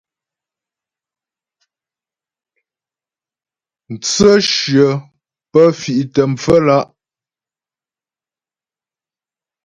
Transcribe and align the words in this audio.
Mtsə̂shyə 3.91 4.87
pə́ 5.51 5.65
fì'tə 5.79 6.23
pfə́lǎ'. 6.37 6.87